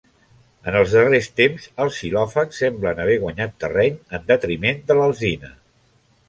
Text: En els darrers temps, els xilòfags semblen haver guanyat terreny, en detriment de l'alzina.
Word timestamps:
En 0.69 0.75
els 0.77 0.93
darrers 0.93 1.27
temps, 1.39 1.67
els 1.85 1.99
xilòfags 2.03 2.63
semblen 2.63 3.03
haver 3.05 3.19
guanyat 3.25 3.55
terreny, 3.65 4.01
en 4.19 4.27
detriment 4.33 4.83
de 4.89 4.99
l'alzina. 5.03 5.55